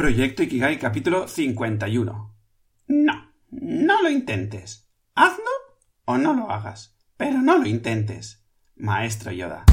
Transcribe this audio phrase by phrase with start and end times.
[0.00, 2.34] Proyecto Ikigai capítulo 51.
[2.88, 4.88] No, no lo intentes.
[5.14, 5.44] Hazlo
[6.06, 8.42] o no lo hagas, pero no lo intentes.
[8.76, 9.66] Maestro Yoda.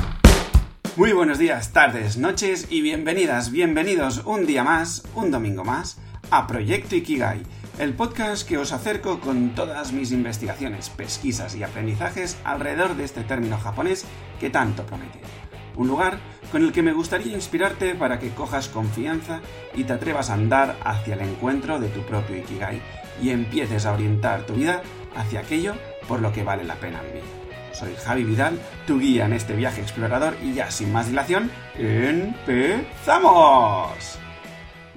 [0.98, 5.98] Muy buenos días, tardes, noches y bienvenidas, bienvenidos un día más, un domingo más,
[6.30, 7.44] a Proyecto Ikigai,
[7.80, 13.24] el podcast que os acerco con todas mis investigaciones, pesquisas y aprendizajes alrededor de este
[13.24, 14.04] término japonés
[14.42, 15.22] que tanto promete
[15.78, 16.20] un lugar
[16.52, 19.40] con el que me gustaría inspirarte para que cojas confianza
[19.76, 22.82] y te atrevas a andar hacia el encuentro de tu propio Ikigai
[23.22, 24.82] y empieces a orientar tu vida
[25.16, 25.76] hacia aquello
[26.08, 27.24] por lo que vale la pena vivir.
[27.74, 33.08] Soy Javi Vidal, tu guía en este viaje explorador y ya sin más dilación, ¡empezamos!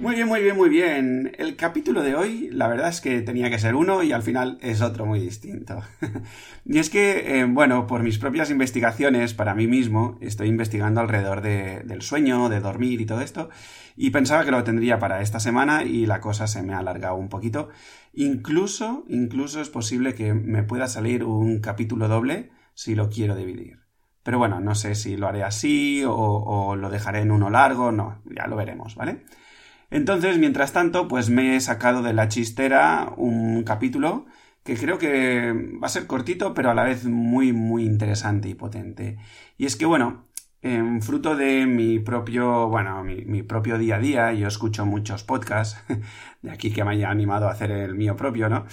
[0.01, 1.31] Muy bien, muy bien, muy bien.
[1.37, 4.57] El capítulo de hoy, la verdad es que tenía que ser uno y al final
[4.59, 5.79] es otro muy distinto.
[6.65, 11.41] y es que, eh, bueno, por mis propias investigaciones para mí mismo, estoy investigando alrededor
[11.41, 13.51] del sueño, de dormir y todo esto,
[13.95, 17.13] y pensaba que lo tendría para esta semana y la cosa se me ha alargado
[17.13, 17.69] un poquito.
[18.11, 23.81] Incluso, incluso es posible que me pueda salir un capítulo doble si lo quiero dividir.
[24.23, 27.91] Pero bueno, no sé si lo haré así o, o lo dejaré en uno largo,
[27.91, 29.25] no, ya lo veremos, ¿vale?
[29.91, 34.25] Entonces, mientras tanto, pues me he sacado de la chistera un capítulo
[34.63, 38.55] que creo que va a ser cortito, pero a la vez muy, muy interesante y
[38.55, 39.17] potente.
[39.57, 40.27] Y es que, bueno,
[40.61, 45.83] en fruto de mi propio, bueno, mi, propio día a día, yo escucho muchos podcasts,
[46.41, 48.65] de aquí que me haya animado a hacer el mío propio, ¿no?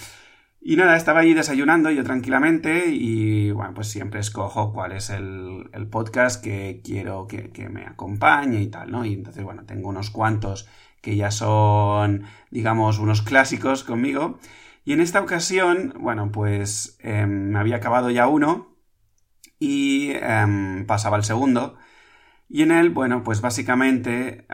[0.61, 5.69] Y nada, estaba ahí desayunando yo tranquilamente y bueno, pues siempre escojo cuál es el,
[5.89, 9.05] podcast que quiero que, que, me acompañe y tal, ¿no?
[9.05, 10.67] Y entonces, bueno, tengo unos cuantos
[11.01, 14.39] que ya son, digamos, unos clásicos conmigo.
[14.85, 18.75] Y en esta ocasión, bueno, pues em, me había acabado ya uno
[19.59, 21.77] y em, pasaba el segundo.
[22.51, 24.47] Y en él, bueno, pues básicamente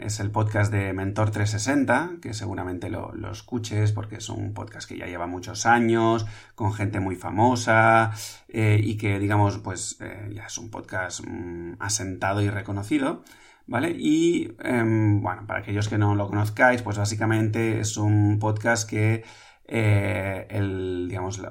[0.00, 4.98] es el podcast de Mentor 360, que seguramente lo, escuches porque es un podcast que
[4.98, 6.26] ya lleva muchos años,
[6.56, 8.12] con gente muy famosa
[8.48, 13.22] eh, y que, digamos, pues eh, ya es un podcast mm, asentado y reconocido.
[13.66, 13.90] ¿Vale?
[13.98, 19.24] Y em, bueno, para aquellos que no lo conozcáis, pues básicamente es un podcast que
[19.66, 21.50] eh, el, digamos, la,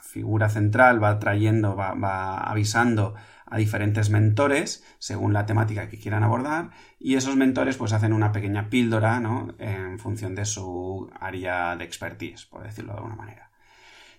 [0.00, 3.14] figura central va trayendo, va, va, avisando
[3.44, 8.32] a diferentes mentores según la temática que quieran abordar y esos mentores pues hacen una
[8.32, 9.48] pequeña píldora ¿no?
[9.58, 13.50] en función de su área de expertise, por decirlo de alguna manera.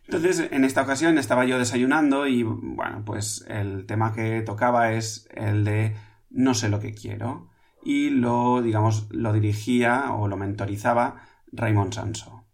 [0.06, 5.28] Entonces, en esta ocasión estaba yo desayunando y bueno, pues el tema que tocaba es
[5.36, 5.96] el de
[6.30, 7.50] no sé lo que quiero.
[7.84, 11.22] Y lo, digamos, lo dirigía o lo mentorizaba
[11.52, 12.46] Raymond Sansó.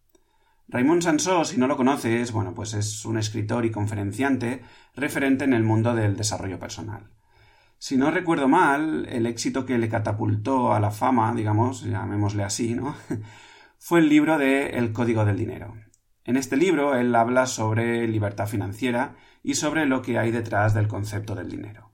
[0.67, 4.61] Raymond Sansó, si no lo conoces, bueno, pues es un escritor y conferenciante
[4.95, 7.11] referente en el mundo del desarrollo personal.
[7.77, 12.75] Si no recuerdo mal, el éxito que le catapultó a la fama, digamos, llamémosle así,
[12.75, 12.95] ¿no?
[13.77, 15.73] fue el libro de El Código del Dinero.
[16.23, 20.87] En este libro él habla sobre libertad financiera y sobre lo que hay detrás del
[20.87, 21.92] concepto del dinero.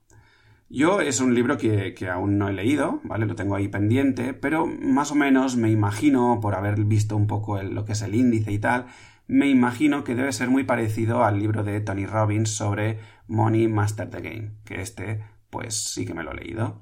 [0.72, 3.26] Yo es un libro que, aún no he leído, ¿vale?
[3.26, 7.60] Lo tengo ahí pendiente, pero más o menos me imagino, por haber visto un poco
[7.60, 8.86] lo que es el índice y tal,
[9.26, 14.10] me imagino que debe ser muy parecido al libro de Tony Robbins sobre Money Master
[14.10, 16.80] the Game, que este, pues sí que me lo he leído.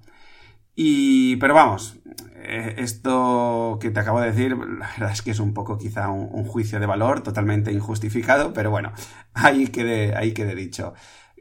[0.75, 1.99] Y, pero vamos,
[2.37, 6.11] eh, esto que te acabo de decir, la verdad es que es un poco quizá
[6.11, 8.93] un, juicio de valor totalmente injustificado, pero bueno,
[9.33, 10.93] ahí quede, ahí quede dicho.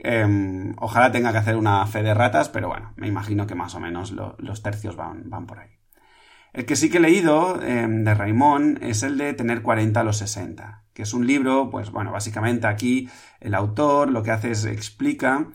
[0.04, 3.74] Em, ojalá tenga que hacer una fe de ratas, pero bueno, me imagino que más
[3.76, 5.70] o menos los tercios van, van, por ahí.
[6.54, 10.04] El que sí que he leído em, de Raymond es el de Tener 40 a
[10.04, 13.10] los 60, que es un libro, pues bueno, básicamente aquí
[13.40, 15.48] el autor lo que hace es explica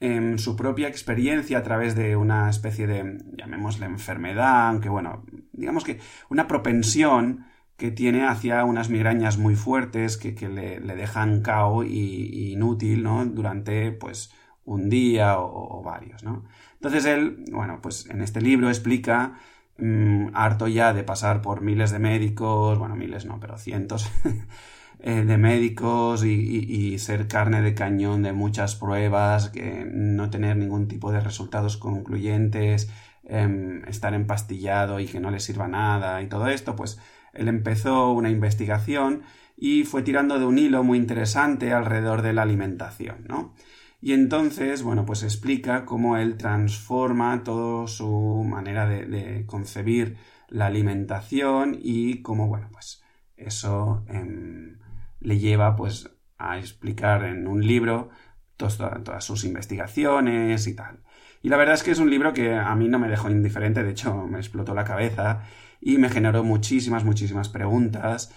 [0.00, 5.84] em, su propia experiencia a través de una especie de, llamémosle enfermedad, aunque bueno, digamos
[5.84, 7.46] que una propensión
[7.80, 13.24] que tiene hacia unas migrañas muy fuertes que, le, dejan cao y, inútil, ¿no?
[13.24, 14.34] Durante, pues,
[14.66, 16.44] un día o, varios, ¿no?
[16.74, 19.38] Entonces él, bueno, pues en este libro explica,
[19.78, 24.10] mm, harto ya de pasar por miles de médicos, bueno, miles no, pero cientos
[25.00, 30.86] eh, de médicos y, ser carne de cañón de muchas pruebas, que no tener ningún
[30.86, 32.90] tipo de resultados concluyentes,
[33.24, 36.98] em, estar empastillado y que no le sirva nada y todo esto, pues
[37.32, 39.22] él empezó una investigación
[39.56, 43.54] y fue tirando de un hilo muy interesante alrededor de la alimentación, ¿no?
[44.00, 50.16] Y entonces, bueno, pues explica cómo él transforma toda su manera de, concebir
[50.48, 53.02] la alimentación y cómo, bueno, pues
[53.36, 54.78] eso em,
[55.20, 58.08] le lleva pues a explicar en un libro
[58.56, 61.00] todas sus investigaciones y tal.
[61.42, 63.82] Y la verdad es que es un libro que a mí no me dejó indiferente,
[63.82, 65.42] de hecho me explotó la cabeza
[65.80, 68.32] y me generó muchísimas, muchísimas preguntas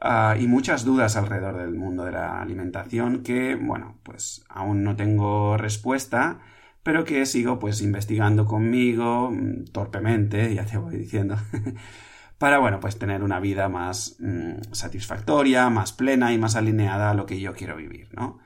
[0.00, 4.94] ah, y muchas dudas alrededor del mundo de la alimentación que, bueno, pues aún no
[4.96, 6.40] tengo respuesta,
[6.84, 11.36] pero que sigo pues investigando conmigo mm, torpemente, ya te voy diciendo,
[12.38, 17.14] para, bueno, pues tener una vida más mm, satisfactoria, más plena y más alineada a
[17.14, 18.38] lo que yo quiero vivir, ¿no?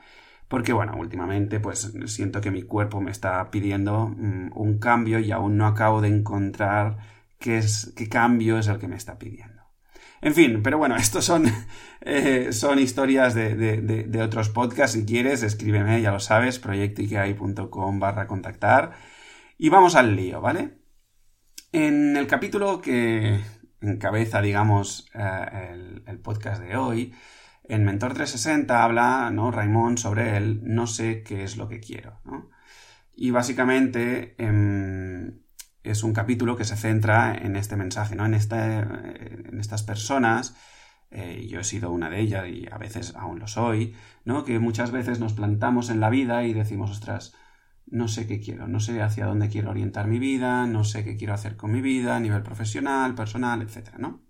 [0.49, 5.31] Porque, bueno, últimamente pues siento que mi cuerpo me está pidiendo mm, un cambio y
[5.31, 6.99] aún no acabo de encontrar
[7.39, 9.63] qué, es, qué cambio es el que me está pidiendo.
[10.21, 11.45] En fin, pero bueno, estos son,
[12.01, 14.97] eh, son historias de, de, otros podcasts.
[14.99, 18.93] Si quieres, escríbeme, ya lo sabes, proyectoikigai.com barra contactar.
[19.59, 20.79] Y vamos al lío, ¿vale?
[21.73, 23.41] En el capítulo que
[23.81, 27.15] encabeza, digamos, eh, el, podcast de hoy,
[27.69, 29.51] en Mentor 360 habla, ¿no?
[29.51, 32.21] Raymond sobre el no sé qué es lo que quiero.
[33.15, 35.41] Y básicamente em,
[35.83, 38.25] es un capítulo que se centra en este mensaje, ¿no?
[38.27, 40.57] En, en estas personas,
[41.11, 43.95] eh, yo he sido una de ellas y a veces aún lo soy,
[44.25, 44.45] ¿no?
[44.45, 47.35] Que muchas veces nos plantamos en la vida y decimos, ostras,
[47.87, 51.17] no sé qué quiero, no sé hacia dónde quiero orientar mi vida, no sé qué
[51.17, 53.97] quiero hacer con mi vida a nivel profesional, personal, etc.
[53.99, 54.23] ¿no?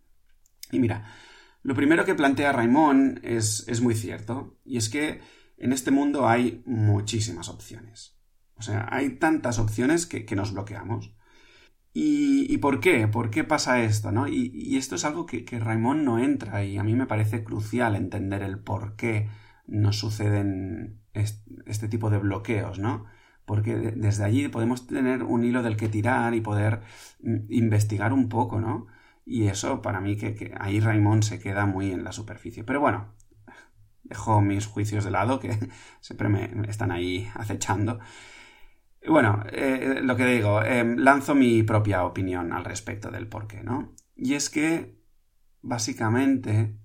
[0.70, 1.05] Y mira,
[1.69, 5.20] lo primero que plantea Raimón es, es muy cierto, y es que
[5.59, 8.19] en este mundo hay muchísimas opciones.
[8.55, 11.15] O sea, hay tantas opciones que, nos bloqueamos.
[11.93, 13.06] ¿Y, por qué?
[13.06, 14.12] ¿Por qué pasa esto?
[14.12, 14.29] ¿no?
[14.29, 18.43] Y, esto es algo que, que no entra y a mí me parece crucial entender
[18.43, 19.29] el por qué
[19.67, 23.05] nos suceden este tipo de bloqueos, ¿no?
[23.44, 26.81] porque desde allí podemos tener un hilo del que tirar y poder
[27.20, 28.87] mm, investigar un poco, ¿no?
[29.31, 32.65] Y eso para mí que, ahí Raymond se queda muy en la superficie.
[32.65, 33.15] Pero bueno,
[34.03, 35.59] dejo mis juicios de lado que
[36.01, 37.99] siempre me están ahí acechando.
[39.07, 43.95] Bueno, eh, lo que digo, em, lanzo mi propia opinión al respecto del porqué, ¿no?
[44.17, 44.99] Y es que
[45.61, 46.79] básicamente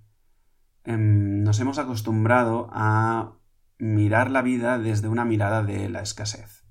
[0.84, 3.38] em, nos hemos acostumbrado a
[3.78, 6.63] mirar la vida desde una mirada de la escasez.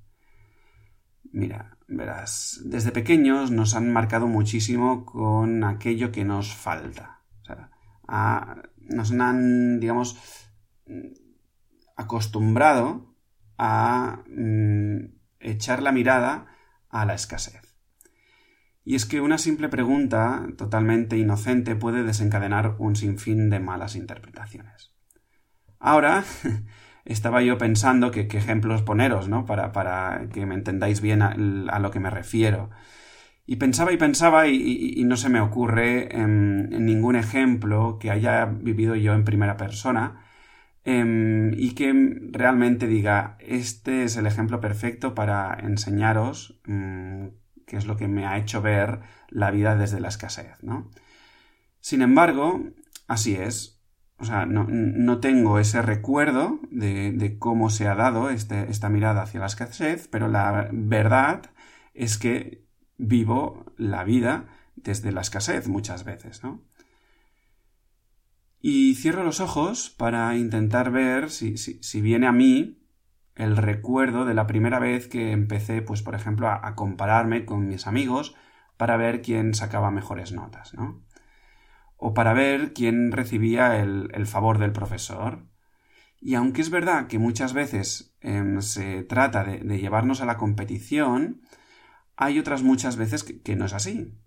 [1.33, 7.23] Mira, verás, desde pequeños nos han marcado muchísimo con aquello que nos falta.
[7.41, 7.71] O sea,
[8.79, 10.19] nos han, digamos,
[11.97, 13.17] acostumbrado
[13.57, 16.49] a mm, echar la mirada
[16.91, 17.63] a la escasez.
[18.85, 24.93] Y es que una simple pregunta totalmente inocente puede desencadenar un sinfín de malas interpretaciones.
[25.79, 26.25] Ahora,
[27.05, 29.45] estaba yo pensando qué ejemplos poneros, ¿no?
[29.47, 31.35] Para, para, que me entendáis bien a,
[31.79, 32.71] lo que me refiero.
[33.47, 38.95] Y pensaba y pensaba y, no se me ocurre em, ningún ejemplo que haya vivido
[38.97, 40.25] yo en primera persona
[40.85, 41.93] em, y que
[42.33, 47.29] realmente diga, este es el ejemplo perfecto para enseñaros mm,
[47.67, 50.91] qué es lo que me ha hecho ver la vida desde la escasez, ¿no?
[51.81, 52.63] Sin embargo,
[53.09, 53.72] así es,
[54.23, 59.41] o sea, no, tengo ese recuerdo de, cómo se ha dado este, esta mirada hacia
[59.41, 61.51] la escasez, pero la verdad
[61.93, 62.65] es que
[62.99, 64.47] vivo la vida
[64.77, 66.63] desde la escasez muchas veces, ¿no?
[68.61, 72.87] Y cierro los ojos para intentar ver si, si, viene a mí
[73.35, 77.67] el recuerdo de la primera vez que empecé, pues, por ejemplo, a, a compararme con
[77.67, 78.37] mis amigos
[78.77, 81.03] para ver quién sacaba mejores notas, ¿no?
[82.05, 85.47] O para ver quién recibía el, favor del profesor.
[86.21, 91.43] Y aunque es verdad que muchas veces em, se trata de, llevarnos a la competición,
[92.17, 94.19] hay otras muchas veces que, no es así.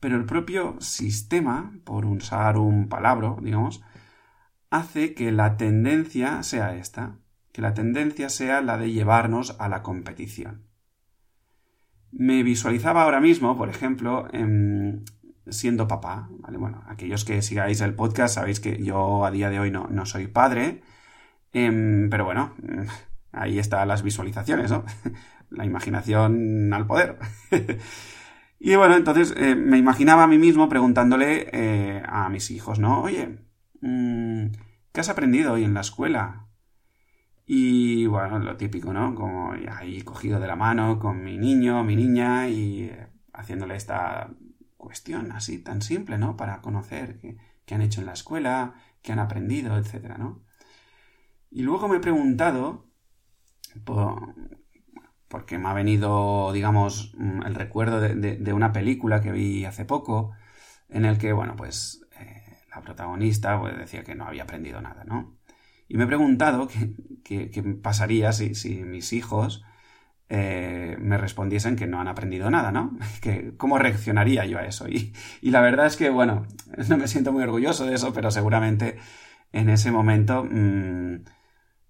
[0.00, 3.84] Pero el propio sistema, por usar un palabra, digamos,
[4.70, 7.20] hace que la tendencia sea esta,
[7.52, 10.66] que la tendencia sea la de llevarnos a la competición.
[12.10, 15.04] Me visualizaba ahora mismo, por ejemplo, en,
[15.48, 16.58] siendo papá, ¿vale?
[16.58, 20.06] Bueno, aquellos que sigáis el podcast sabéis que yo a día de hoy no, no
[20.06, 20.82] soy padre,
[21.52, 22.54] em, pero bueno,
[23.32, 24.84] ahí están las visualizaciones, ¿no?
[25.50, 27.18] La imaginación al poder.
[28.58, 33.02] y bueno, entonces eh, me imaginaba a mí mismo preguntándole eh, a mis hijos, ¿no?
[33.02, 33.38] Oye,
[33.82, 34.46] mm,
[34.92, 36.48] ¿qué has aprendido hoy en la escuela?
[37.44, 39.14] Y bueno, lo típico, ¿no?
[39.14, 44.30] Como ahí cogido de la mano con mi niño, mi niña y eh, haciéndole esta
[44.82, 46.36] cuestión así tan simple, ¿no?
[46.36, 47.18] Para conocer
[47.64, 50.42] qué, han hecho en la escuela, qué han aprendido, etcétera, ¿no?
[51.50, 52.90] Y luego me he preguntado,
[55.28, 60.32] porque me ha venido, digamos, mm, el recuerdo de, una película que vi hace poco,
[60.88, 62.42] en el que, bueno, pues eh,
[62.74, 65.38] la protagonista pues, decía que no había aprendido nada, ¿no?
[65.88, 66.68] Y me he preguntado
[67.24, 69.62] qué, pasaría si, mis hijos
[70.34, 72.96] eh, me respondiesen que no han aprendido nada, ¿no?
[73.20, 74.88] Que, ¿Cómo reaccionaría yo a eso?
[74.88, 75.12] Y,
[75.42, 76.46] la verdad es que, bueno,
[76.88, 78.96] no me siento muy orgulloso de eso, pero seguramente
[79.52, 81.24] en ese momento mm,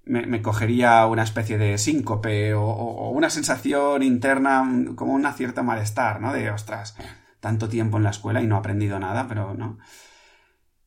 [0.06, 6.20] me, cogería una especie de síncope o, una sensación interna mm, como una cierta malestar,
[6.20, 6.32] ¿no?
[6.32, 6.96] De, ostras,
[7.38, 9.78] tanto tiempo en la escuela y no he aprendido nada, pero no.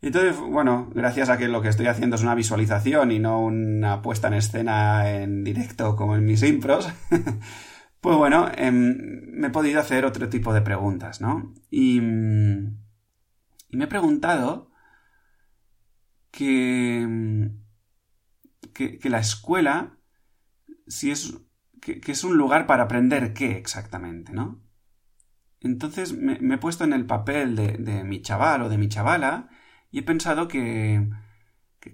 [0.01, 4.01] Entonces, bueno, gracias a que lo que estoy haciendo es una visualización y no una
[4.01, 6.89] puesta en escena en directo como en mis impros,
[8.01, 8.97] pues bueno, em,
[9.31, 11.53] me he podido hacer otro tipo de preguntas, ¿no?
[11.71, 12.77] Y, mm,
[13.69, 14.71] y me he preguntado
[16.31, 17.49] que,
[18.73, 19.97] que, la escuela,
[20.87, 21.35] si es,
[21.81, 24.61] que, es un lugar para aprender qué exactamente, ¿no?
[25.61, 29.49] Entonces me, he puesto en el papel de, de mi chaval o de mi chavala
[29.95, 31.07] y he pensado que,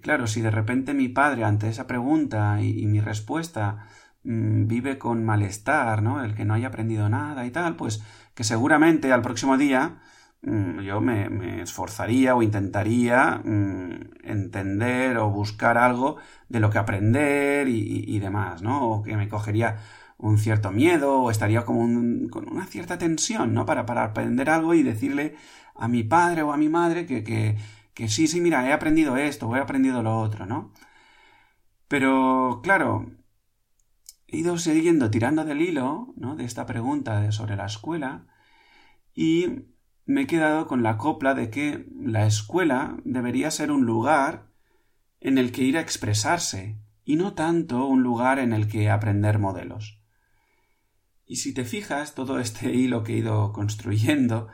[0.00, 3.86] claro, si de repente mi padre ante esa pregunta y, mi respuesta
[4.24, 6.24] mm, vive con malestar, ¿no?
[6.24, 8.02] El que no haya aprendido nada y tal, pues
[8.34, 10.00] que seguramente al próximo día
[10.42, 16.16] mm, yo me, esforzaría o intentaría mm, entender o buscar algo
[16.48, 18.84] de lo que aprender y, demás, ¿no?
[18.90, 19.76] O que me cogería
[20.18, 21.82] un cierto miedo o estaría como
[22.30, 23.64] con una cierta tensión, ¿no?
[23.64, 25.36] Para, para aprender algo y decirle
[25.76, 27.56] a mi padre o a mi madre que, que,
[27.94, 30.72] que sí, sí, mira, he aprendido esto o he aprendido lo otro, ¿no?
[31.88, 33.12] Pero, claro,
[34.28, 36.36] he ido siguiendo tirando del hilo, ¿no?
[36.36, 38.26] De esta pregunta de sobre la escuela
[39.14, 39.66] y
[40.06, 44.46] me he quedado con la copla de que la escuela debería ser un lugar
[45.20, 49.38] en el que ir a expresarse y no tanto un lugar en el que aprender
[49.38, 50.00] modelos.
[51.26, 54.48] Y si te fijas, todo este hilo que he ido construyendo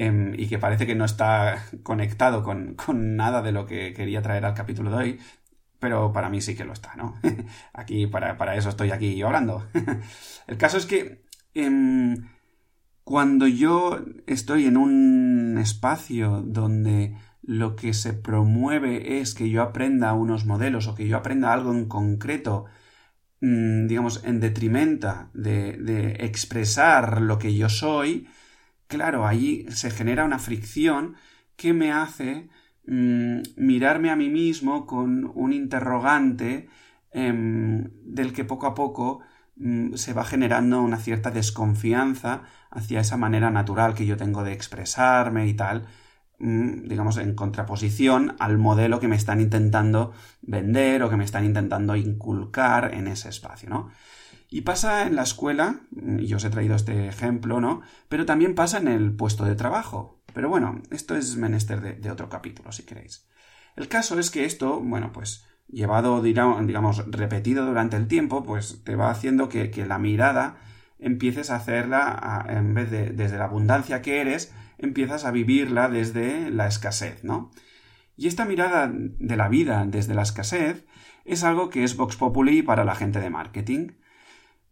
[0.00, 2.76] Em, y que parece que no está conectado con,
[3.16, 5.18] nada de lo que quería traer al capítulo de hoy,
[5.80, 7.16] pero para mí sí que lo está, ¿no?
[7.72, 9.66] aquí, para, eso estoy aquí hablando.
[10.46, 12.28] El caso es que em,
[13.02, 20.12] cuando yo estoy en un espacio donde lo que se promueve es que yo aprenda
[20.12, 22.66] unos modelos o que yo aprenda algo en concreto,
[23.40, 28.28] mm, digamos, en detrimenta de, de expresar lo que yo soy,
[28.88, 31.16] claro, ahí se genera una fricción
[31.56, 32.48] que me hace
[32.86, 36.68] mm, mirarme a mí mismo con un interrogante
[37.12, 39.20] em, del que poco a poco
[39.56, 44.52] mm, se va generando una cierta desconfianza hacia esa manera natural que yo tengo de
[44.52, 45.86] expresarme y tal,
[46.38, 51.44] mm, digamos, en contraposición al modelo que me están intentando vender o que me están
[51.44, 53.90] intentando inculcar en ese espacio, ¿no?
[54.50, 57.82] Y pasa en la escuela, y yo os he traído este ejemplo, ¿no?
[58.08, 60.22] Pero también pasa en el puesto de trabajo.
[60.32, 63.26] Pero bueno, esto es menester de, otro capítulo, si queréis.
[63.76, 68.96] El caso es que esto, bueno, pues llevado, digamos, repetido durante el tiempo, pues te
[68.96, 70.56] va haciendo que, la mirada
[70.98, 76.50] empieces a hacerla, en vez de desde la abundancia que eres, empiezas a vivirla desde
[76.50, 77.50] la escasez, ¿no?
[78.16, 80.86] Y esta mirada de la vida desde la escasez
[81.24, 83.90] es algo que es Vox Populi para la gente de marketing.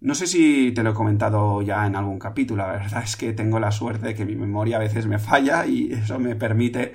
[0.06, 3.32] No sé si te lo he comentado ya en algún capítulo, la verdad es que
[3.32, 6.94] tengo la suerte de que mi memoria a veces me falla y eso me permite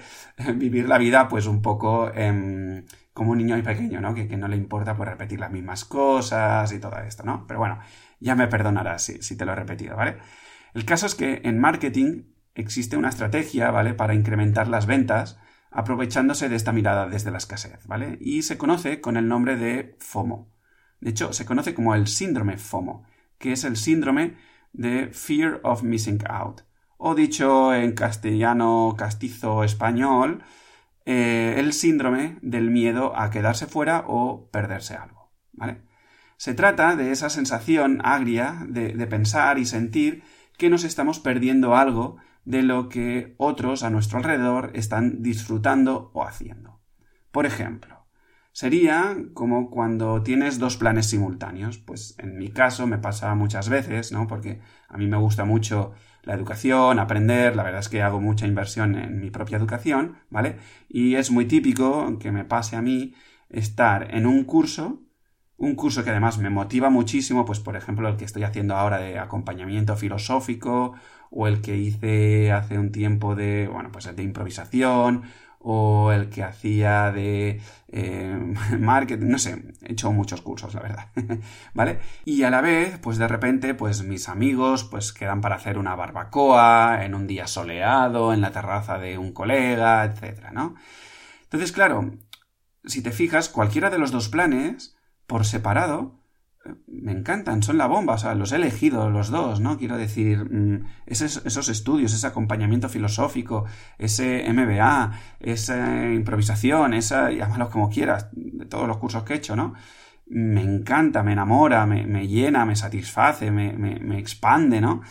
[0.56, 4.14] vivir la vida pues un poco em, como un niño muy pequeño, ¿no?
[4.14, 7.46] Que, no le importa pues repetir las mismas cosas y todo esto, ¿no?
[7.48, 7.80] Pero bueno,
[8.22, 10.16] ya me perdonarás si, si te lo he repetido, ¿vale?
[10.74, 12.24] El caso es que en marketing
[12.56, 13.94] existe una estrategia, ¿vale?
[13.94, 15.38] Para incrementar las ventas
[15.70, 18.18] aprovechándose de esta mirada desde la escasez, ¿vale?
[18.22, 20.51] Y se conoce con el nombre de FOMO.
[21.02, 23.04] De hecho, se conoce como el síndrome FOMO,
[23.38, 24.38] que es el síndrome
[24.72, 26.62] de Fear of Missing Out.
[26.98, 30.44] O dicho en castellano castizo español,
[31.06, 35.32] eh, el síndrome del miedo a quedarse fuera o perderse algo.
[36.38, 40.24] Se trata de esa sensación agria de pensar y sentir
[40.58, 46.24] que nos estamos perdiendo algo de lo que otros a nuestro alrededor están disfrutando o
[46.24, 46.80] haciendo.
[47.32, 48.01] Por ejemplo,
[48.54, 51.78] Sería como cuando tienes dos planes simultáneos.
[51.78, 54.28] Pues en mi caso me pasa muchas veces, ¿no?
[54.28, 55.94] Porque a mí me gusta mucho
[56.24, 60.58] la educación, aprender, la verdad es que hago mucha inversión en mi propia educación, ¿vale?
[60.88, 63.16] Y es muy típico que me pase a mí
[63.50, 65.02] estar en un curso,
[65.58, 69.00] un curso que además me motiva muchísimo, pues por ejemplo el que estoy haciendo ahora
[69.00, 70.94] de acompañamiento filosófico,
[71.32, 75.24] o el que hice hace un tiempo de, bueno, pues de improvisación,
[75.64, 81.08] o el que hacía de eh, marketing, no sé, he hecho muchos cursos, la verdad,
[81.74, 82.00] ¿vale?
[82.26, 85.96] Y a la vez, pues de repente, pues mis amigos, pues quedan para hacer una
[85.96, 90.76] barbacoa en un día soleado, en la terraza de un colega, etcétera, ¿no?
[91.44, 92.12] Entonces, claro,
[92.86, 94.96] si te fijas, cualquiera de los dos planes,
[95.28, 96.21] por separado,
[96.88, 99.78] me encantan, son la bomba, o sea, los he elegido los dos, ¿no?
[99.78, 103.66] Quiero decir, mm, esos, esos, estudios, ese acompañamiento filosófico,
[103.98, 109.56] ese MBA, esa improvisación, esa, llámalo como quieras, de todos los cursos que he hecho,
[109.56, 109.74] ¿no?
[110.28, 115.02] Me encanta, me enamora, me, me llena, me satisface, me, me, me, expande, ¿no?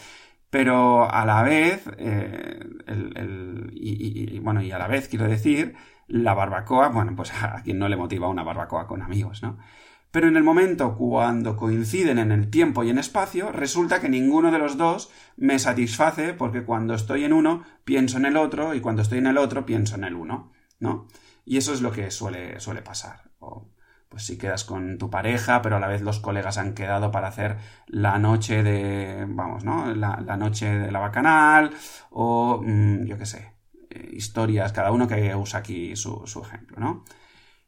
[0.51, 5.29] Pero a la vez, eh, el, el, y, y, bueno, y a la vez quiero
[5.29, 5.75] decir,
[6.09, 9.59] la barbacoa, bueno, pues a quien no le motiva una barbacoa con amigos, ¿no?
[10.11, 14.51] Pero en el momento cuando coinciden en el tiempo y en espacio, resulta que ninguno
[14.51, 18.81] de los dos me satisface porque cuando estoy en uno pienso en el otro y
[18.81, 21.07] cuando estoy en el otro pienso en el uno, ¿no?
[21.45, 23.31] Y eso es lo que suele, suele pasar.
[23.39, 23.69] O,
[24.09, 27.29] pues si quedas con tu pareja, pero a la vez los colegas han quedado para
[27.29, 29.95] hacer la noche de, vamos, ¿no?
[29.95, 31.71] La, noche de la bacanal
[32.11, 33.55] o, mmm, yo qué sé,
[33.91, 37.05] eh, historias, cada uno que usa aquí su, su ejemplo, ¿no?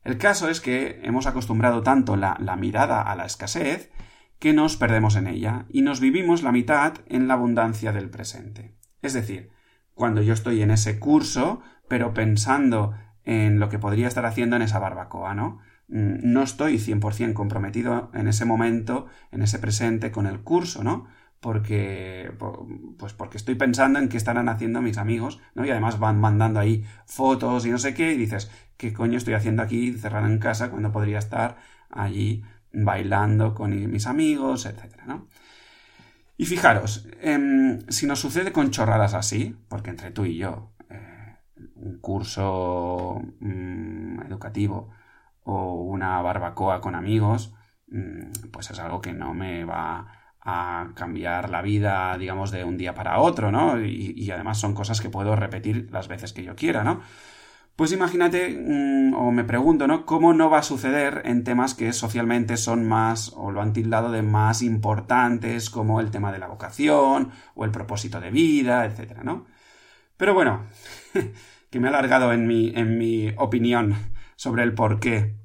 [0.04, 3.90] El caso es que hemos acostumbrado tanto la, la, mirada a la escasez
[4.38, 8.74] que nos perdemos en ella y nos vivimos la mitad en la abundancia del presente.
[9.00, 9.50] Es decir,
[9.94, 12.94] cuando yo estoy en ese curso, pero pensando
[13.24, 15.60] en lo que podría estar haciendo en esa barbacoa, ¿no?
[15.88, 21.06] Mm, no estoy 100% comprometido en ese momento, en ese presente con el curso, ¿no?
[21.42, 22.32] Porque
[22.98, 25.66] pues porque estoy pensando en qué estarán haciendo mis amigos, ¿no?
[25.66, 29.34] Y además van mandando ahí fotos y no sé qué, y dices, ¿qué coño estoy
[29.34, 31.56] haciendo aquí cerrado en casa cuando podría estar
[31.90, 35.26] allí bailando con mis amigos, etcétera, ¿no?
[36.36, 41.38] Y fijaros, eh, si nos sucede con chorradas así, porque entre tú y yo, eh,
[41.74, 44.90] un curso mmm, educativo
[45.42, 47.52] o una barbacoa con amigos,
[47.88, 52.76] mmm, pues es algo que no me va a cambiar la vida, digamos, de un
[52.76, 53.80] día para otro, ¿no?
[53.80, 57.00] Y, además son cosas que puedo repetir las veces que yo quiera, ¿no?
[57.76, 60.04] Pues imagínate, mmm, o me pregunto, ¿no?
[60.04, 64.10] ¿Cómo no va a suceder en temas que socialmente son más, o lo han tildado
[64.10, 69.22] de más importantes, como el tema de la vocación, o el propósito de vida, etcétera,
[69.24, 69.46] ¿no?
[70.16, 70.64] Pero bueno,
[71.70, 73.94] que me he alargado en mi, en mi opinión
[74.36, 75.36] sobre el por qué,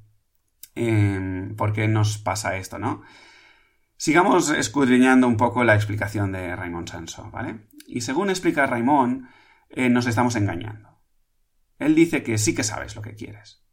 [0.75, 3.03] eh, por qué nos pasa esto, ¿no?
[3.99, 7.67] Sigamos escudriñando un poco la explicación de Raymond Sanso, ¿vale?
[7.88, 9.27] Y según explica Raymond,
[9.69, 11.01] eh, nos estamos engañando.
[11.79, 13.65] Él dice que sí que sabes lo que quieres.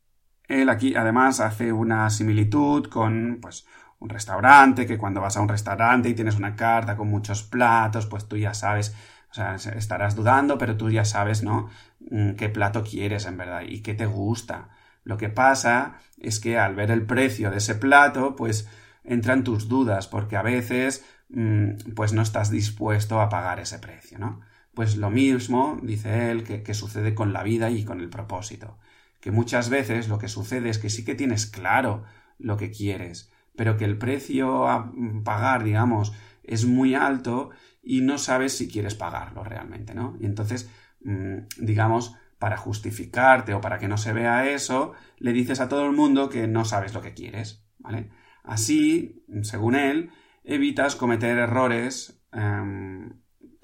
[0.49, 3.67] Él aquí además hace una similitud con, pues,
[3.99, 8.07] un restaurante, que cuando vas a un restaurante y tienes una carta con muchos platos,
[8.07, 8.97] pues tú ya sabes,
[9.31, 11.69] o sea, estarás dudando, pero tú ya sabes, ¿no?
[12.01, 14.71] Mm, qué plato quieres en verdad y qué te gusta.
[15.03, 18.69] Lo que pasa es que al ver el precio de ese plato, pues
[19.05, 24.19] entran tus dudas, porque a veces mmm, pues no estás dispuesto a pagar ese precio,
[24.19, 24.41] ¿no?
[24.75, 28.79] Pues lo mismo, dice él, que, que sucede con la vida y con el propósito.
[29.21, 32.05] Que muchas veces lo que sucede es que sí que tienes claro
[32.39, 34.93] lo que quieres, pero que el precio a
[35.25, 36.13] pagar, digamos,
[36.43, 37.51] es muy alto
[37.83, 40.17] y no sabes si quieres pagarlo realmente, ¿no?
[40.21, 40.71] Y entonces,
[41.03, 45.87] mmm, digamos, para justificarte o para que no se vea eso, le dices a todo
[45.87, 48.11] el mundo que no sabes lo que quieres, ¿vale?
[48.45, 50.11] Así, según él,
[50.45, 53.11] evitas cometer errores eh,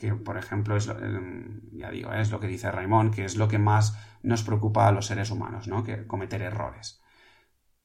[0.00, 1.20] que, por ejemplo, es, eh,
[1.72, 4.92] ya digo, es lo que dice Raymond, que es lo que más nos preocupa a
[4.92, 5.84] los seres humanos, ¿no?
[5.84, 7.02] Que cometer errores.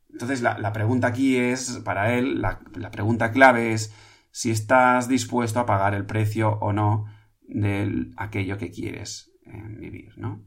[0.10, 3.94] Entonces, la, pregunta aquí es, para él, la, pregunta clave es
[4.32, 7.06] si estás dispuesto a pagar el precio o no
[7.42, 10.46] de aquello que quieres eh, vivir, ¿no?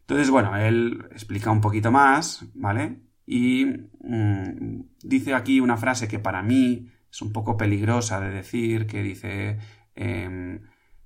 [0.00, 3.03] Entonces, bueno, él explica un poquito más, ¿vale?
[3.26, 3.66] Y
[4.00, 9.02] mmm, dice aquí una frase que para mí es un poco peligrosa de decir, que
[9.02, 9.58] dice
[9.94, 10.60] eh,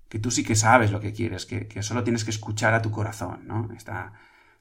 [0.08, 2.82] que tú sí que sabes lo que quieres, que, que, solo tienes que escuchar a
[2.82, 3.68] tu corazón, ¿no?
[3.76, 4.12] Esta,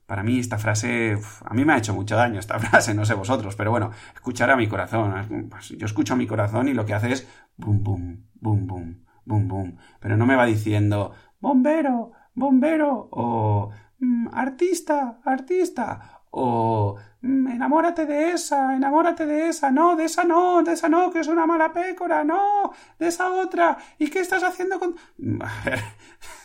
[0.05, 3.13] para mí esta frase, a mí me ha hecho mucho daño esta frase, no sé
[3.13, 5.47] vosotros, pero bueno, escuchar a mi corazón.
[5.49, 9.05] Pues yo escucho a mi corazón y lo que hace es bum, bum, bum, bum,
[9.25, 9.77] bum, bum.
[9.99, 18.31] Pero no me va diciendo bombero, bombero o mm, artista, artista o mm, enamórate de
[18.31, 21.71] esa, enamórate de esa, no, de esa no, de esa no, que es una mala
[21.73, 24.95] pécora, no, de esa otra, ¿y qué estás haciendo con...
[25.17, 25.81] Ver,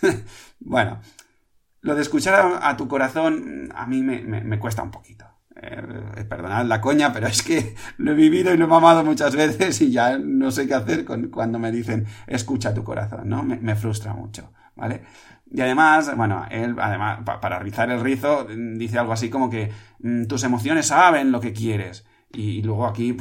[0.61, 1.01] bueno,
[1.83, 5.27] lo de escuchar a, tu corazón a mí me, me, cuesta un poquito.
[5.55, 9.37] Eh, perdonad la coña, pero es que lo he vivido y lo he mamado muchas
[9.37, 13.43] veces y ya no sé qué hacer con, cuando me dicen escucha tu corazón, ¿no?
[13.43, 15.03] Me, me frustra mucho, ¿vale?
[15.55, 19.71] Y además, bueno, él, además, pa para rizar el rizo, dice algo así como que
[20.01, 22.07] mmm, tus emociones saben lo que quieres.
[22.33, 23.17] Y, luego aquí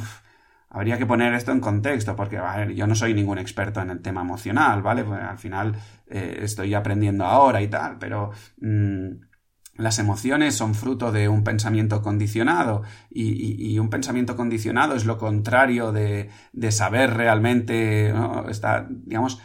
[0.70, 2.40] habría que poner esto en contexto, porque
[2.74, 5.04] yo no soy ningún experto en el tema emocional, ¿vale?
[5.04, 9.08] Pues al final eh, estoy aprendiendo ahora y tal, pero mmm,
[9.76, 15.92] las emociones son fruto de un pensamiento condicionado y, un pensamiento condicionado es lo contrario
[15.92, 16.30] de,
[16.70, 18.12] saber realmente,
[18.48, 19.40] está, digamos,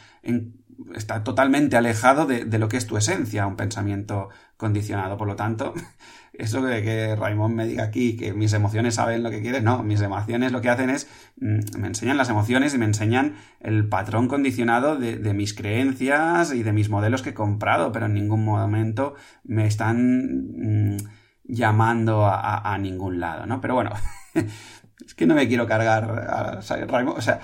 [0.95, 5.17] está totalmente alejado de, de, lo que es tu esencia, un pensamiento condicionado.
[5.17, 5.73] Por lo tanto,
[6.33, 9.83] eso de que Raymond me diga aquí que mis emociones saben lo que quieren, no,
[9.83, 11.07] mis emociones lo que hacen es,
[11.39, 16.63] mm, me enseñan las emociones y me enseñan el patrón condicionado de, mis creencias y
[16.63, 20.97] de mis modelos que he comprado, pero en ningún momento me están mm,
[21.43, 23.61] llamando a, ningún lado, ¿no?
[23.61, 23.91] Pero bueno,
[25.05, 27.39] es que no me quiero cargar a Raymond, o sea,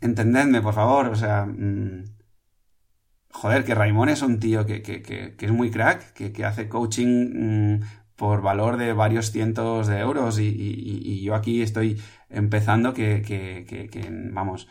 [0.00, 1.46] entendedme, por favor, o sea...
[1.46, 2.21] Mm,
[3.32, 7.80] joder, que Raymond es un tío que, que, es muy crack, que, hace coaching
[8.16, 14.68] por valor de varios cientos de euros y, yo aquí estoy empezando que, vamos,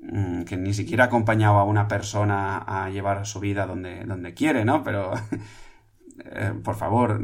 [0.00, 4.34] mm, que ni siquiera he acompañado a una persona a llevar su vida donde, donde
[4.34, 4.84] quiere, ¿no?
[4.84, 5.12] Pero,
[6.24, 7.20] eh, por favor,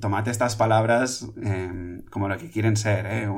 [0.00, 3.28] tomad estas palabras em, como lo que quieren ser, ¿eh?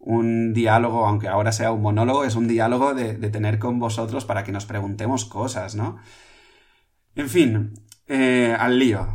[0.00, 4.52] Diálogo, aunque ahora sea un monólogo, es un diálogo de, tener con vosotros para que
[4.52, 5.98] nos preguntemos cosas, ¿no?
[7.14, 7.74] En fin,
[8.06, 9.06] eh, al lío.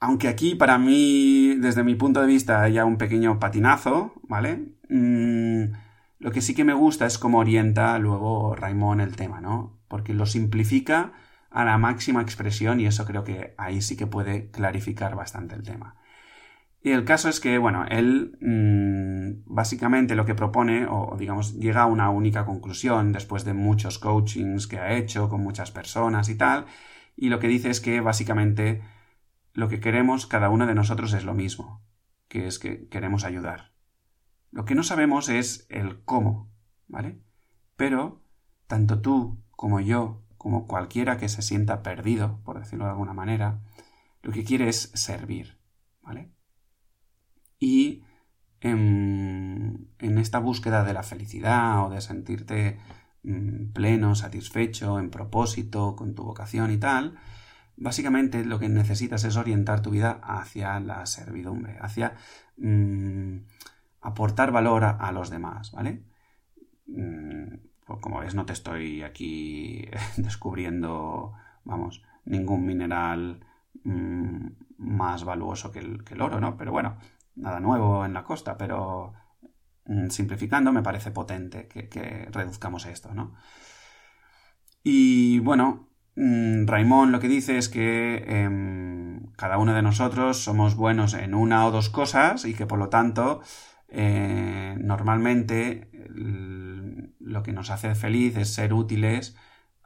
[0.00, 4.76] Aunque aquí para mí, desde mi punto de vista, haya un pequeño patinazo, ¿vale?
[4.88, 5.72] Mm,
[6.18, 9.78] lo que sí que me gusta es cómo orienta luego Raimón el tema, ¿no?
[9.88, 11.12] Porque lo simplifica
[11.50, 15.62] a la máxima expresión y eso creo que ahí sí que puede clarificar bastante el
[15.62, 15.96] tema.
[16.86, 21.82] Y el caso es que, bueno, él mm, básicamente lo que propone, o digamos, llega
[21.82, 26.36] a una única conclusión después de muchos coachings que ha hecho con muchas personas y
[26.36, 26.66] tal,
[27.16, 28.84] y lo que dice es que básicamente
[29.52, 31.82] lo que queremos cada uno de nosotros es lo mismo,
[32.28, 33.72] que es que queremos ayudar.
[34.52, 36.52] Lo que no sabemos es el cómo,
[36.86, 37.18] ¿vale?
[37.74, 38.22] Pero
[38.68, 43.58] tanto tú como yo, como cualquiera que se sienta perdido, por decirlo de alguna manera,
[44.22, 45.58] lo que quiere es servir,
[46.00, 46.35] ¿vale?
[47.58, 48.04] Y
[48.60, 52.78] en, esta búsqueda de la felicidad o de sentirte
[53.22, 57.18] mm, pleno, satisfecho, en propósito, con tu vocación y tal,
[57.76, 62.14] Básicamente lo que necesitas es orientar tu vida hacia la servidumbre, hacia
[62.56, 63.36] mm,
[64.00, 66.02] aportar valor a, los demás, ¿vale?
[66.86, 69.84] Mm, pues como ves, no te estoy aquí
[70.16, 73.44] descubriendo, vamos, ningún mineral
[74.78, 76.56] más valuoso que el, oro, ¿no?
[76.56, 76.96] Pero bueno,
[77.36, 79.14] nada nuevo en la costa, pero
[80.10, 83.34] simplificando me parece potente que, reduzcamos esto, ¿no?
[84.82, 90.74] Y bueno, Mm, Raimón lo que dice es que em, cada uno de nosotros somos
[90.74, 93.42] buenos en una o dos cosas y que por lo tanto
[93.88, 95.90] eh, normalmente
[97.20, 99.36] lo que nos hace feliz es ser útiles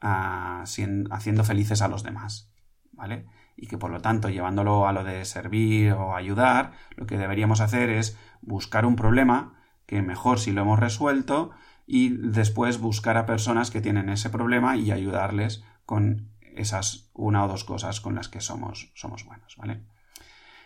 [0.00, 2.52] haciendo felices a los demás,
[2.92, 3.26] ¿vale?
[3.60, 7.60] Y que por lo tanto llevándolo a lo de servir o ayudar, lo que deberíamos
[7.60, 11.50] hacer es buscar un problema que mejor si lo hemos resuelto
[11.86, 17.48] y después buscar a personas que tienen ese problema y ayudarles con esas una o
[17.48, 19.82] dos cosas con las que somos, somos buenos, ¿vale?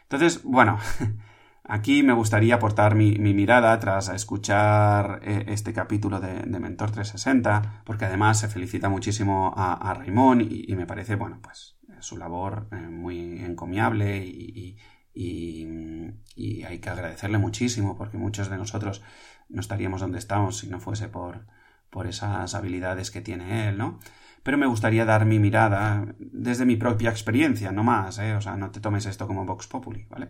[0.02, 0.78] Entonces, bueno,
[1.64, 8.04] aquí me gustaría aportar mi, mirada tras escuchar eh, este capítulo de, Mentor 360, porque
[8.04, 11.73] además se felicita muchísimo a, Raimón y, me parece, bueno, pues
[12.04, 14.76] su labor eh, muy encomiable y,
[15.14, 19.02] y, hay que agradecerle muchísimo porque muchos de nosotros
[19.48, 21.46] no estaríamos donde estamos si no fuese por,
[21.90, 24.00] por esas habilidades que tiene él, ¿no?
[24.44, 28.36] pero me gustaría dar mi mirada desde mi propia experiencia, no más, ¿eh?
[28.36, 30.28] O sea, no te tomes esto como Vox Populi, ¿vale?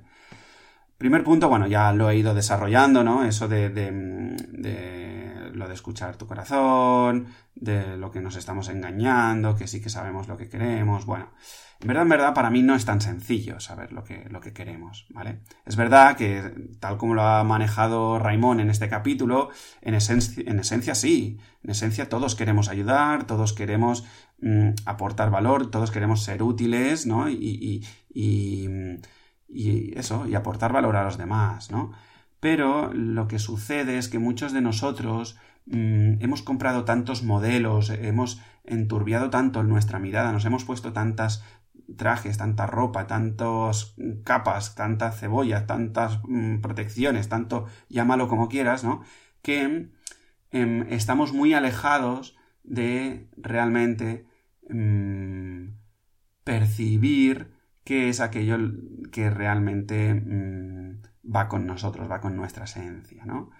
[0.96, 3.24] Primer punto, bueno, ya lo he ido desarrollando, ¿no?
[3.24, 3.90] Eso de, de,
[4.52, 9.90] de, lo de escuchar tu corazón, de lo que nos estamos engañando, que sí que
[9.90, 11.32] sabemos lo que queremos, bueno.
[11.84, 14.54] En verdad, en verdad, para mí no es tan sencillo saber lo que, lo que
[14.54, 15.40] queremos, ¿vale?
[15.66, 16.42] Es verdad que,
[16.80, 19.50] tal como lo ha manejado Raimón en este capítulo,
[19.82, 24.06] en esencia, en esencia sí, en esencia todos queremos ayudar, todos queremos
[24.40, 27.28] mm, aportar valor, todos queremos ser útiles, ¿no?
[27.28, 27.82] Y,
[28.14, 28.70] y,
[29.46, 31.92] y, eso, y aportar valor a los demás, ¿no?
[32.40, 38.40] Pero lo que sucede es que muchos de nosotros mm, hemos comprado tantos modelos, hemos
[38.64, 41.44] enturbiado tanto nuestra mirada, nos hemos puesto tantas
[41.96, 43.94] trajes, tanta ropa, tantas
[44.24, 49.02] capas, tanta cebolla, tantas mm, protecciones, tanto llámalo como quieras, ¿no?
[49.42, 49.90] Que
[50.50, 54.26] em, estamos muy alejados de realmente
[54.68, 55.76] em,
[56.44, 57.52] percibir
[57.84, 58.58] qué es aquello
[59.12, 61.02] que realmente mm,
[61.34, 63.50] va con nosotros, va con nuestra esencia, ¿no?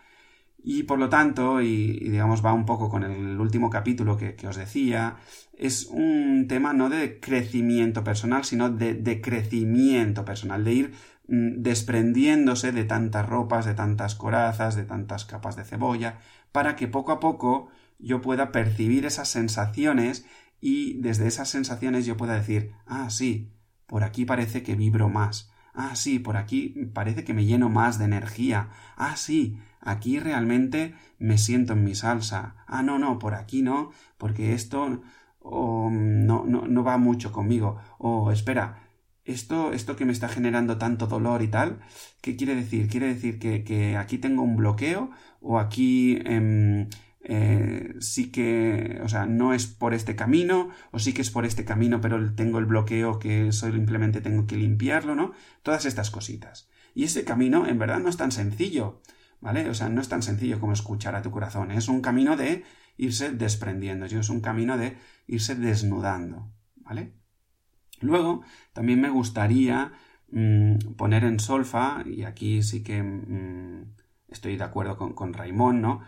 [0.67, 4.57] Y por lo tanto, y, digamos va un poco con el último capítulo que, os
[4.57, 5.17] decía,
[5.53, 10.95] es un tema no de crecimiento personal, sino de, crecimiento personal, de ir
[11.29, 16.19] mm, desprendiéndose de tantas ropas, de tantas corazas, de tantas capas de cebolla,
[16.51, 20.25] para que poco a poco yo pueda percibir esas sensaciones
[20.63, 23.53] y desde esas sensaciones yo pueda decir, ah, sí,
[23.87, 27.99] por aquí parece que vibro más, ah, sí, por aquí parece que me lleno más
[27.99, 32.57] de energía, ah, sí, aquí realmente me siento en mi salsa.
[32.67, 35.03] Ah, no, no, por aquí no, porque esto
[35.45, 37.79] no, no, no va mucho conmigo.
[37.99, 38.85] O espera,
[39.25, 41.81] esto, esto que me está generando tanto dolor y tal,
[42.21, 42.89] ¿qué quiere decir?
[42.89, 45.11] ¿Quiere decir que, aquí tengo un bloqueo?
[45.41, 46.89] ¿O aquí em,
[47.23, 50.71] eh, sí que, o sea, no es por este camino?
[50.93, 54.57] ¿O sí que es por este camino, pero tengo el bloqueo que simplemente tengo que
[54.57, 55.33] limpiarlo, ¿no?
[55.63, 56.69] Todas estas cositas.
[56.95, 59.01] Y ese camino en verdad no es tan sencillo.
[59.41, 59.69] ¿Vale?
[59.69, 62.65] O sea, no es tan sencillo como escuchar a tu corazón, es un camino de
[62.97, 67.15] irse desprendiendo, es un camino de irse desnudando, ¿vale?
[68.01, 68.43] Luego,
[68.73, 69.93] también me gustaría
[70.31, 73.95] mm, poner en solfa, y aquí sí que mm,
[74.29, 76.03] estoy de acuerdo con, con Raimón, ¿no?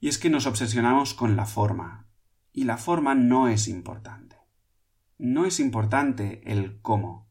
[0.00, 2.06] Y es que nos obsesionamos con la forma,
[2.52, 4.36] y la forma no es importante.
[5.18, 7.28] No es importante el cómo,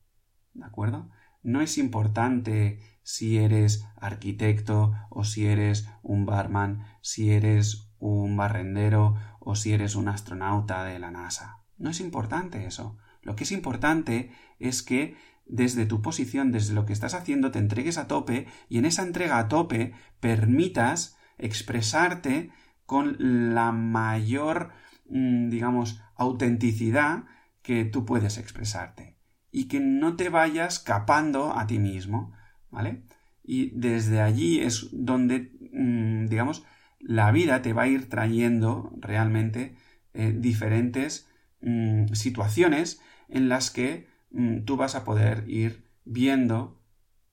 [0.54, 1.10] ¿de acuerdo?
[1.46, 9.14] No es importante si eres arquitecto o si eres un barman, si eres un barrendero
[9.40, 11.60] o si eres un astronauta de la NASA.
[11.78, 12.98] No es importante eso.
[13.22, 17.60] Lo que es importante es que desde tu posición, desde lo que estás haciendo, te
[17.60, 22.50] entregues a tope y en esa entrega a tope permitas expresarte
[22.88, 23.18] con
[23.54, 24.72] la mayor,
[25.10, 27.26] mm, digamos, autenticidad
[27.62, 29.15] que tú puedes expresarte
[29.56, 32.34] y que no te vayas capando a ti mismo.
[32.70, 33.04] ¿vale?
[33.42, 36.66] Y desde allí es donde, mm, digamos,
[37.00, 39.78] la vida te va a ir trayendo realmente
[40.14, 41.30] eh, diferentes
[41.62, 46.82] mm, situaciones en las que mm, tú vas a poder ir viendo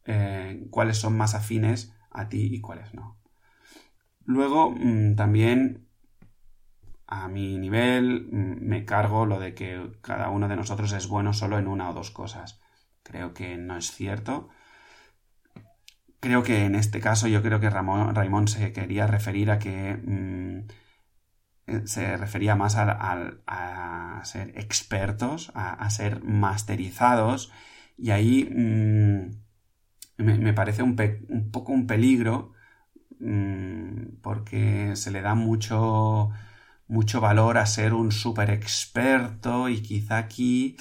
[0.05, 3.19] eh, cuáles son más afines a ti y cuáles no.
[4.25, 4.77] Luego,
[5.17, 5.89] también
[7.07, 11.59] a mi nivel me cargo lo de que cada uno de nosotros es bueno solo
[11.59, 12.61] en una o dos cosas.
[13.03, 14.51] Creo que no es cierto
[16.23, 19.99] creo que en este caso yo creo que Ramón, Raimón se quería referir a que
[21.67, 27.53] eh, se refería más a, ser expertos, a, ser masterizados
[27.99, 28.49] y ahí
[30.17, 30.95] me, parece un,
[31.51, 32.53] poco un peligro
[34.23, 36.31] porque se le da mucho
[36.93, 40.77] mucho valor a ser un super experto y quizá aquí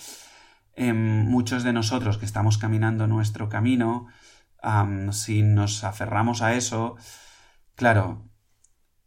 [0.75, 4.07] em, muchos de nosotros que estamos caminando nuestro camino
[5.11, 6.95] si nos aferramos a eso,
[7.75, 8.29] claro,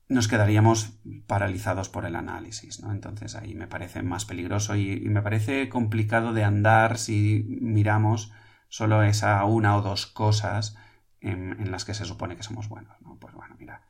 [0.08, 2.92] nos quedaríamos paralizados por el análisis, ¿no?
[2.92, 8.32] Entonces ahí me parece más peligroso y, me parece complicado de andar si miramos
[8.68, 10.76] solo esa una o dos cosas
[11.20, 13.16] en, las que se supone que somos buenos, ¿no?
[13.18, 13.82] Pues bueno, mira,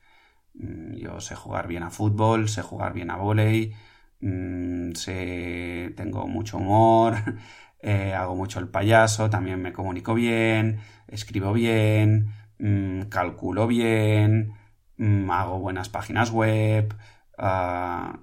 [0.55, 3.75] yo sé jugar bien a fútbol, sé jugar bien a volei,
[4.21, 7.15] mm, sé, tengo mucho humor,
[7.87, 14.55] Eh, hago mucho el payaso, también me comunico bien, escribo bien, mm, calculo bien,
[14.97, 16.95] mm, hago buenas páginas web,
[17.37, 18.21] ah,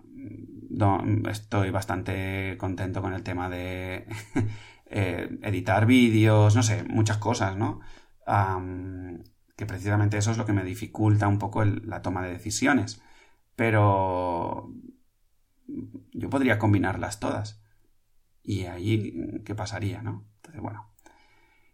[1.29, 4.05] estoy bastante contento con el tema de
[4.87, 7.81] eh, editar vídeos, no sé, muchas cosas, ¿no?
[9.61, 12.99] Que precisamente eso es lo que me dificulta un poco la toma de decisiones.
[13.55, 14.73] Pero
[16.13, 17.63] yo podría combinarlas todas.
[18.41, 20.25] Y ahí, ¿qué pasaría, no?
[20.37, 20.91] Entonces, bueno.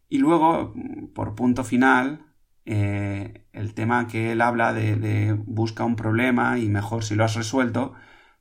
[0.09, 0.73] Y luego,
[1.15, 2.25] por punto final,
[2.65, 7.35] eh, el tema que él habla de, busca un problema y mejor si lo has
[7.35, 7.93] resuelto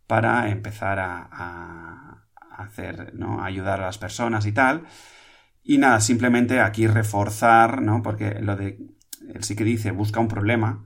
[0.09, 3.45] para empezar a, hacer, ¿no?
[3.45, 4.87] ayudar a las personas y tal.
[5.63, 8.03] Y nada, simplemente aquí reforzar, ¿no?
[8.03, 8.96] Porque lo de,
[9.35, 10.85] él sí que dice, busca un problema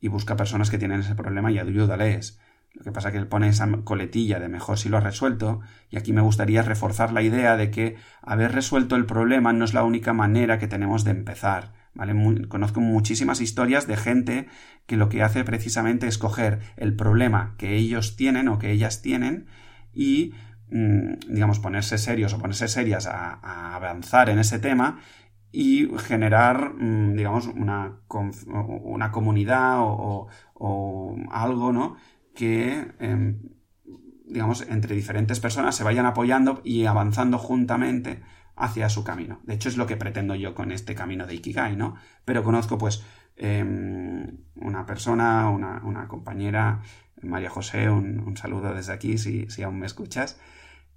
[0.00, 2.38] y busca personas que tienen ese problema y ayúdales.
[2.76, 5.60] Lo que pasa es que él pone esa coletilla de mejor si lo has resuelto,
[5.88, 9.72] y aquí me gustaría reforzar la idea de que haber resuelto el problema no es
[9.72, 11.72] la única manera que tenemos de empezar.
[11.94, 12.14] ¿Vale?
[12.48, 14.48] conozco muchísimas historias de gente
[14.84, 19.00] que lo que hace precisamente es coger el problema que ellos tienen o que ellas
[19.00, 19.46] tienen
[19.94, 20.34] y,
[20.68, 24.98] mm, digamos, ponerse serios o ponerse serias a, avanzar en ese tema
[25.58, 28.00] y generar, mm, digamos, una,
[28.84, 31.96] una comunidad o, o algo, ¿no?
[32.36, 33.40] que, em,
[34.26, 38.20] digamos, entre diferentes personas se vayan apoyando y avanzando juntamente
[38.54, 39.40] hacia su camino.
[39.44, 41.96] De hecho, es lo que pretendo yo con este camino de Ikigai, ¿no?
[42.24, 43.04] Pero conozco, pues,
[43.36, 46.80] em, una persona, una, compañera,
[47.22, 50.38] María José, un, saludo desde aquí si, si aún me escuchas.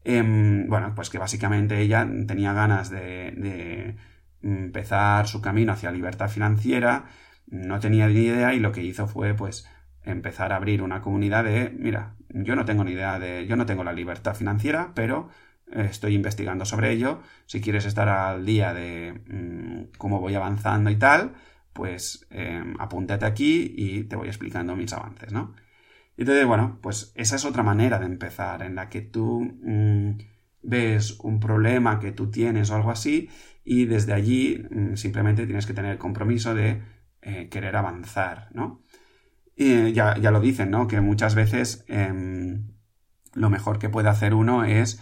[0.03, 3.97] Em, bueno, pues que básicamente ella tenía ganas de,
[4.41, 7.05] empezar su camino hacia libertad financiera,
[7.47, 9.67] no tenía ni idea y lo que hizo fue pues
[10.03, 13.65] empezar a abrir una comunidad de, mira, yo no tengo ni idea de, yo no
[13.65, 15.29] tengo la libertad financiera, pero
[15.71, 17.21] estoy investigando sobre ello.
[17.45, 21.33] Si quieres estar al día de mm, cómo voy avanzando y tal,
[21.73, 25.53] pues em, apúntate aquí y te voy explicando mis avances, ¿no?
[26.17, 30.17] Entonces, bueno, pues esa es otra manera de empezar, en la que tú mm,
[30.61, 33.29] ves un problema que tú tienes o algo así,
[33.69, 36.81] y desde allí mm, simplemente tienes que tener el compromiso de
[37.21, 38.81] eh, querer avanzar, ¿no?
[39.55, 40.87] Y ya, ya, lo dicen, ¿no?
[40.87, 42.71] Que muchas veces em,
[43.35, 44.99] lo mejor que puede hacer uno es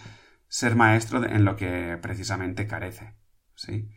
[0.50, 3.14] ser maestro en lo que precisamente carece,
[3.56, 3.88] ¿sí?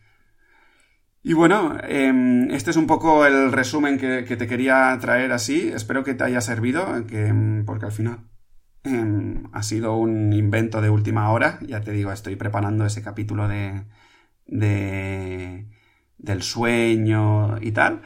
[1.25, 5.69] Y bueno, em, este es un poco el resumen que, te quería traer así.
[5.75, 8.21] Espero que te haya servido, que, em, porque al final
[9.53, 11.59] ha sido un invento de última hora.
[11.67, 13.85] Ya te digo, estoy preparando ese capítulo de,
[14.51, 15.67] de
[16.23, 18.03] del sueño y tal.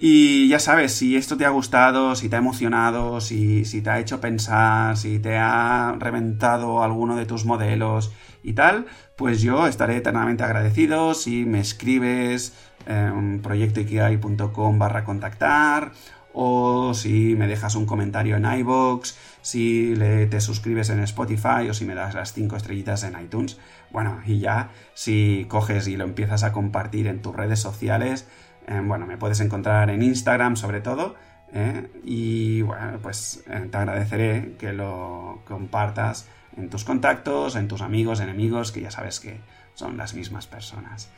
[0.00, 3.98] Y ya sabes, si esto te ha gustado, si te ha emocionado, si, te ha
[3.98, 8.12] hecho pensar, si te ha reventado alguno de tus modelos
[8.44, 12.54] y tal, pues yo estaré eternamente agradecido si me escribes
[12.86, 15.92] en proyectoikigai.com barra contactar
[16.32, 19.94] o si me dejas un comentario en iBox, si
[20.30, 23.58] te suscribes en Spotify o si me das las 5 estrellitas en iTunes.
[23.90, 28.28] Bueno, y ya si coges y lo empiezas a compartir en tus redes sociales,
[28.66, 31.16] eh, bueno, me puedes encontrar en Instagram sobre todo.
[31.52, 37.80] Eh, y bueno, pues eh, te agradeceré que lo compartas en tus contactos, en tus
[37.80, 39.40] amigos, enemigos, que ya sabes que
[39.74, 41.08] son las mismas personas.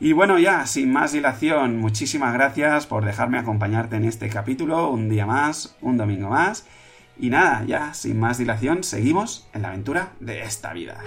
[0.00, 5.08] Y bueno, ya, sin más dilación, muchísimas gracias por dejarme acompañarte en este capítulo, un
[5.08, 6.66] día más, un domingo más.
[7.20, 10.98] Y nada, ya, sin más dilación, seguimos en la aventura de esta vida.